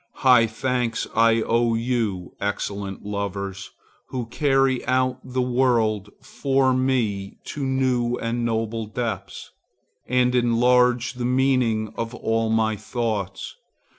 High 0.25 0.47
thanks 0.47 1.05
I 1.13 1.43
owe 1.43 1.75
you, 1.75 2.33
excellent 2.41 3.05
lovers, 3.05 3.69
who 4.07 4.25
carry 4.25 4.83
out 4.87 5.19
the 5.23 5.43
world 5.43 6.09
for 6.23 6.73
me 6.73 7.37
to 7.43 7.63
new 7.63 8.15
and 8.15 8.43
noble 8.43 8.87
depths, 8.87 9.51
and 10.07 10.33
enlarge 10.33 11.13
the 11.13 11.25
meaning 11.25 11.93
of 11.97 12.15
all 12.15 12.49
my 12.49 12.75
thoughts. 12.75 13.57